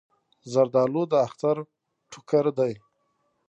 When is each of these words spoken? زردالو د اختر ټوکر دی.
زردالو 0.51 1.03
د 1.11 1.13
اختر 1.27 1.57
ټوکر 2.11 2.45
دی. 2.59 2.73